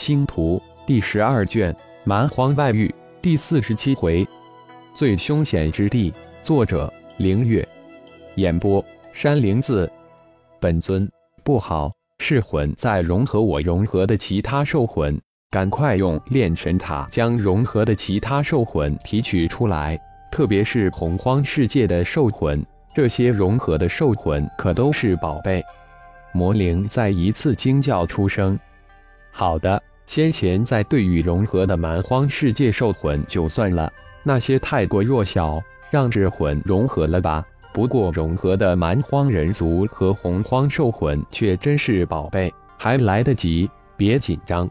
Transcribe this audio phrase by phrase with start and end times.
[0.00, 4.26] 星图第十二卷蛮荒外域第四十七回，
[4.94, 6.10] 最凶险之地。
[6.42, 7.68] 作者：凌月。
[8.36, 8.82] 演播：
[9.12, 9.88] 山灵子。
[10.58, 11.06] 本尊
[11.44, 20.00] 不好，噬魂在融合我融合的其他兽魂，赶快用炼神塔将融合的其他兽魂提取出来。
[20.32, 22.64] 特别是洪荒世界的兽魂，
[22.94, 25.62] 这些融合的兽魂可都是宝贝。
[26.32, 28.58] 魔灵再一次惊叫出声
[29.30, 29.78] ：“好的。”
[30.10, 33.92] 先前在对与融合的蛮荒世界兽魂就算了，
[34.24, 37.46] 那些太过弱小，让智魂融合了吧。
[37.72, 44.68] 不过融合的蛮荒人族和洪荒兽魂却真是宝贝，还来得及，别紧张。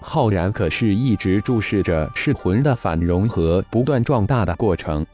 [0.00, 5.04] 浩然可是一直注视着噬魂的反融合不断壮大的过程。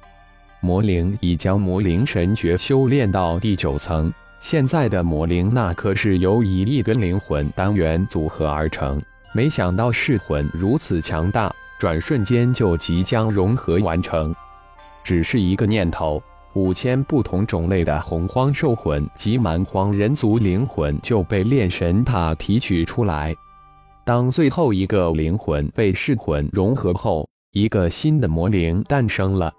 [0.61, 9.03] 魔灵已将魔灵神诀修炼到第九层，现在的魔灵那可是由一亿根灵魂单元组合而成。
[9.33, 14.35] 没想到噬魂如此强大，转瞬间就即将融合完成。
[15.05, 16.23] 只是一个念头，
[16.55, 23.35] 五千不同种类的洪荒兽魂及蛮荒人族灵魂就被炼神塔提取出来。
[24.05, 29.53] 当最后一个灵魂被噬魂融合后，一个新的魔灵诞生了。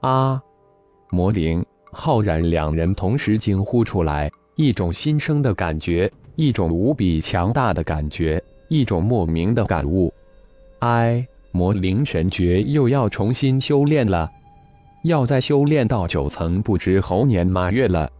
[0.00, 0.40] 啊！
[1.10, 8.42] 魔灵浩然两人同时惊呼出来，一种新生的感觉，一种无比强大的感觉。
[8.68, 10.12] 一种莫名的感悟，
[10.80, 14.30] 哎，魔灵神诀又要重新修炼了，
[15.04, 18.10] 要再修炼到九层，不知猴年马月了。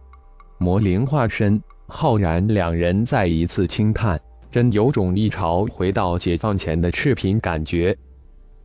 [0.57, 4.19] 魔灵化身浩然两人再一次轻叹，
[4.51, 7.95] 真有种一朝回到解放前的赤贫感觉。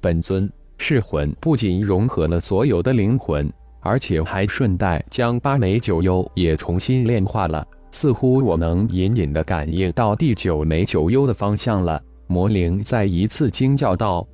[0.00, 7.66] 本尊噬魂不仅融合了所有的灵魂，而且还顺带将八枚九幽也重新炼化了。
[7.92, 12.02] 似乎我能隐隐的感应到第九枚九幽的方向了。
[12.26, 14.26] 魔灵再一次惊叫道：“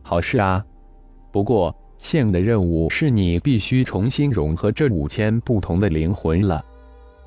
[0.00, 0.64] 好事啊！
[1.32, 6.64] 不过现的任务是你必须重新融合这五千不同的灵魂了。”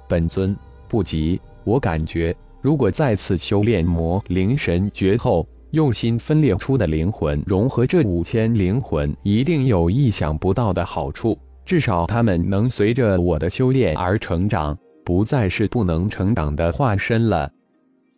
[0.08, 0.56] 本尊
[0.88, 11.38] 不急，我感觉如果再次修炼魔灵神诀后，用心分裂出的灵魂融合这五千灵魂，一定有意想不到的好处。
[11.66, 14.78] 至少他们能随着我的修炼而成长。
[15.06, 17.50] 不再是不能成长的化身了。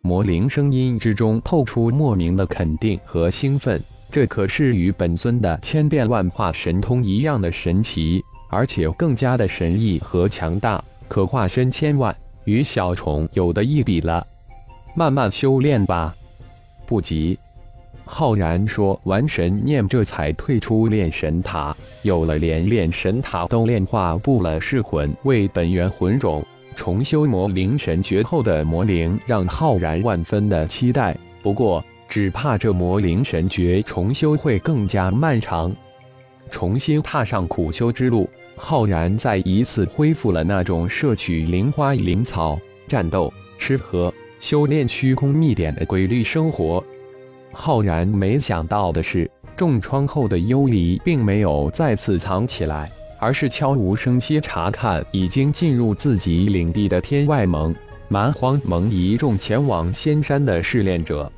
[0.00, 14.26] 魔灵声音之中透出莫名的肯定和兴奋，这可是与本尊的千变万化神通一样的神奇，而且更加的神异和强大，可化身千万，与小虫有的一比了。
[14.94, 16.14] 慢慢修炼吧，
[16.86, 17.38] 不急。
[18.06, 21.76] 浩然说完神念，这才退出炼神塔。
[22.02, 26.42] 有了连炼神塔都炼化不了噬魂为本源魂种。
[26.78, 35.74] 重修魔灵神诀后的魔灵让浩然万分的期待，不过只怕这魔灵神诀重修会更加漫长。
[36.52, 42.56] 重新踏上苦修之路，浩然再一次恢复了那种摄取灵花灵草、
[42.86, 46.82] 战斗、吃喝、修炼虚空秘典的规律生活。
[47.52, 52.88] 浩然没想到的是，重创后的幽离并没有再次藏起来。
[53.18, 57.74] 而是悄无声息查看已经进入自己领地的天外盟、
[58.08, 61.30] 蛮荒盟一众前往仙山的试炼者。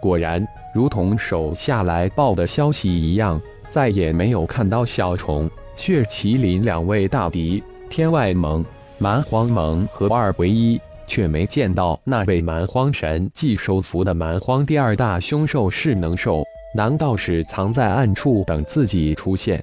[0.00, 0.44] 果然，
[0.74, 3.40] 如同手下来报的消息一样，
[3.70, 7.62] 再也没有看到小虫、血麒麟两位大敌。
[7.88, 8.64] 天外盟、
[8.98, 16.42] 蛮荒盟合二为一，却没见到那位蛮荒神祭收服的蛮荒第二大凶兽噬能兽。
[16.74, 19.62] 难道是藏在暗处等自己出现？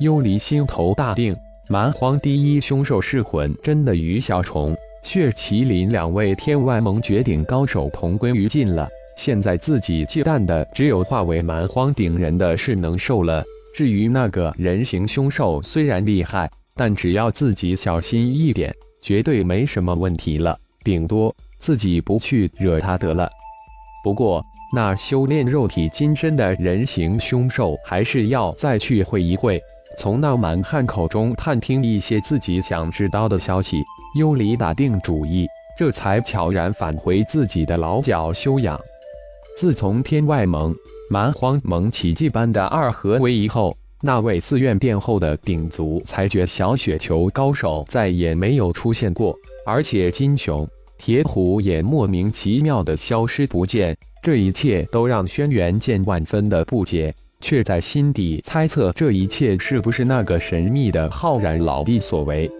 [0.00, 1.34] 幽离心头大定，
[1.68, 8.86] 蛮荒第一凶兽噬魂真的与小虫、血麒麟两位天外盟绝顶高手同归于尽了。
[9.16, 13.42] 现在自己忌惮的只有化为蛮荒顶人的噬能兽了。
[13.74, 20.54] 至于那个人形凶兽，虽然厉害，但只要自己小心一点，绝对没什么问题了。
[20.84, 23.30] 顶多自己不去惹他得了。
[24.04, 24.44] 不过，
[24.74, 29.58] 那修炼肉体金身的人形凶兽，还是要再去会一会。
[29.98, 33.82] 从那满汉口中探听一些自己想知道的消息，
[34.18, 35.46] 幽离打定主意，
[35.78, 38.78] 这才悄然返回自己的老脚休养。
[39.56, 40.74] 自从天外盟、
[41.08, 49.34] 蛮荒盟奇迹般的二合为一后，那位自愿殿后的顶足裁决小雪球高手再也没有出现过，
[49.64, 50.68] 而且金熊、
[50.98, 53.96] 铁虎也莫名其妙的消失不见。
[54.22, 57.14] 这一切都让轩辕剑万分的不解。
[57.46, 62.50] 却在心底猜测，这一切是不是那个神秘的浩然老弟所为？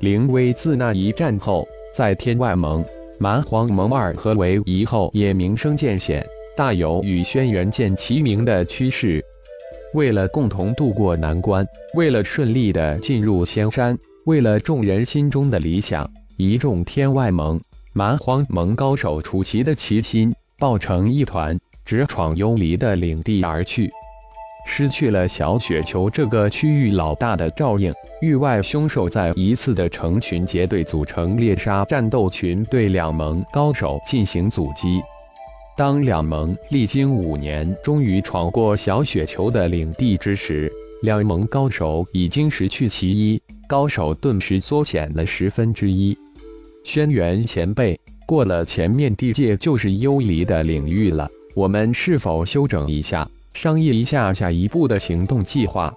[0.00, 1.64] 灵威自那一战后，
[1.94, 2.84] 在天外盟、
[3.20, 6.26] 蛮荒盟二合为一后，也名声渐显。
[6.56, 9.24] 大有与轩辕剑齐名的趋势。
[9.94, 11.64] 为了共同渡过难关，
[11.94, 16.04] 为了顺利的进入仙山，为了众人心中的理想，
[16.36, 17.60] 一众天外盟、
[17.92, 23.88] 蛮荒盟高手出奇的齐心，抱成一团，直闯幽离的领地而去。
[24.68, 35.00] 失去了小雪球这个区域老大的照应，域外凶兽再一次的成群结队组成猎杀战斗群，对两盟高手进行阻击。
[35.76, 40.70] 当两盟历经五年，终于闯过小雪球的领地之时，
[41.02, 46.16] 两盟高手已经失去其一，高手顿时缩减了十分之一。
[46.82, 55.90] 轩辕前辈，过了前面地界就是幽离的领域了，我们是否休整一下，商议一下下一步的行动计划？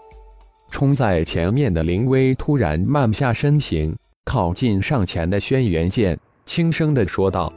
[0.71, 7.51] 冲在前面的林威突然慢下身形，靠近上前的轩辕剑，轻声的说道：“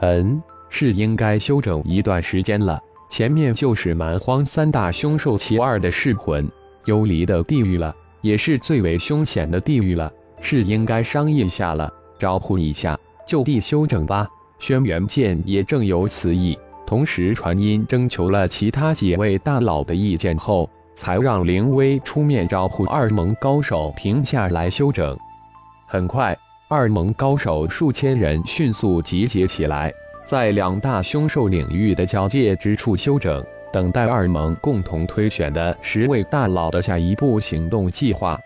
[0.00, 2.80] 嗯。”是应该休整一段时间了。
[3.10, 6.50] 前面就是蛮荒三大凶兽其二的噬魂
[6.86, 10.10] 幽离的地狱了，也是最为凶险的地狱了，
[10.40, 12.98] 是应该商议一下了，招呼一下，
[13.28, 14.26] 就地休整吧。
[14.58, 25.18] 轩辕剑也正有此意，同时传音征求了其他几位大佬的意见后，才让林威出面招呼二盟高手停下来休整。
[25.86, 26.36] 很快，
[26.68, 29.92] 二盟高手数千人迅速集结起来。
[30.24, 38.38] 在两大凶兽领域的交界之处休整，等待二盟共同推选的十位大佬的下一步行动计划。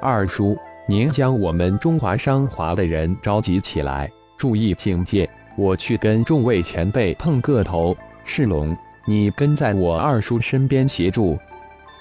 [0.00, 5.28] 二叔，您将我们中华商华的人召集起来，注意警戒。
[5.56, 7.96] 我去跟众位前辈碰个头。
[8.24, 8.76] 赤龙，
[9.06, 11.38] 你跟在我二叔身边协助。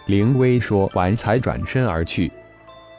[0.08, 2.32] 灵威说完，才转身而去。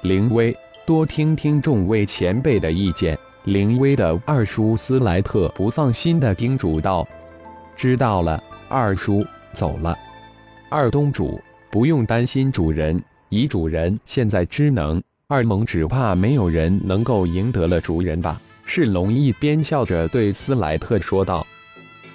[0.02, 3.18] 灵威，多听听众位前辈的意见。
[3.44, 7.06] 灵威的二叔斯莱特不放心的叮嘱道
[7.76, 9.96] ：“知道了，二叔走了。
[10.68, 21.46] 二东主不用担心，主人以主人现在之能，二盟只怕没有人能够赢得了主人吧？”是龙一边笑着对斯莱特说道。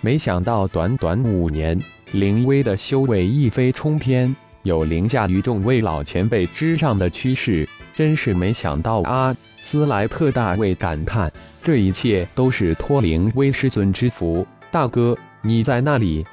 [0.02, 1.80] 没想到短短五年，
[2.12, 9.36] 灵威的修为一飞冲天，有凌驾于众位老前辈之上的趋势，真是没想到啊！
[9.64, 11.32] 斯莱特大为感叹
[11.62, 16.26] ：“这一切都是托灵威师尊之福。”大哥，你在那里？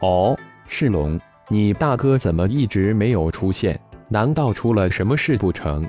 [0.00, 0.36] 哦，
[0.66, 3.78] 是龙，你大哥怎么一直没有出现？
[4.08, 5.86] 难道出了什么事不成？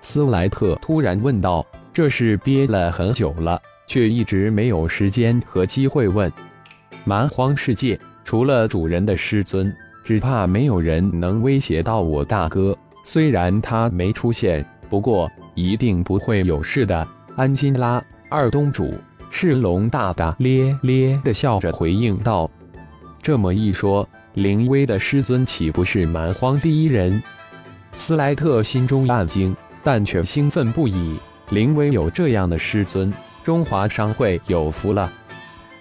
[0.00, 1.64] 斯莱特突然问道。
[1.98, 6.32] 这是憋了很久了，却一直没有时间和机会问。
[7.04, 9.74] 蛮荒世界，除了主人的师尊，
[10.04, 12.78] 只怕没有人能威胁到我大哥。
[13.04, 15.28] 虽然他没出现，不过。
[15.56, 17.04] 一定不会有事的，
[17.34, 18.94] 安心啦，二东主。
[19.32, 22.48] 赤龙大大咧咧的笑着回应道
[23.20, 27.20] ：“这么一说，灵威的师尊岂不是蛮荒第一人？”
[27.92, 29.52] 斯莱特心中暗惊，
[29.82, 31.16] 但却兴奋不已。
[31.50, 33.12] 林威有这样的师尊，
[33.42, 35.10] 中华商会有福了。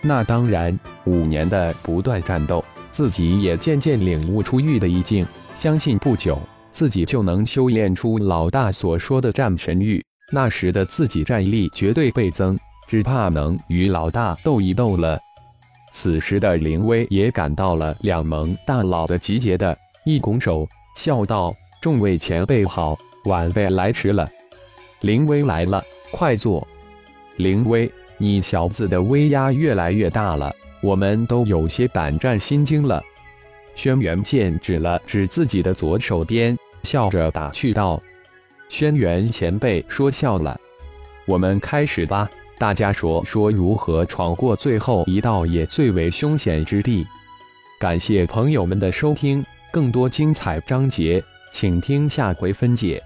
[0.02, 5.26] 那当然，五年的不断战斗，自己也渐渐领悟出玉的意境，
[5.56, 6.40] 相信不久。
[6.72, 12.56] 自己就能修炼出老大所说的战神玉，那时的自己战力绝对倍增，
[12.88, 15.20] 只怕能与老大斗一斗了。
[15.92, 22.96] 此时的林威也感到了两盟大佬的集结的，一拱手笑道：“众位前辈好，
[23.26, 24.30] 晚辈来迟了。”
[25.02, 26.68] 林威来了，快坐。
[27.38, 33.04] 林威，你小子的威压越来越大了，我们都有些胆战心惊了。
[33.76, 36.58] 轩辕剑指了指自己的左手边。
[36.84, 38.02] 笑着打趣道
[38.70, 40.58] ：“轩辕前辈说笑了，
[41.26, 42.30] 我们开始吧。
[42.58, 47.06] 大家说说如何闯过最后一道也最为凶险之地。”
[47.78, 53.04] 感谢朋友们的收听，更多精彩章节，请听下回分解。